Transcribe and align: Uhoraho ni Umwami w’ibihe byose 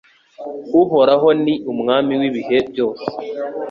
Uhoraho 0.81 1.27
ni 1.43 1.53
Umwami 1.71 2.13
w’ibihe 2.19 2.57
byose 2.69 3.07